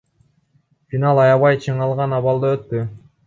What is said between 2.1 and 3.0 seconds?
абалда өттү.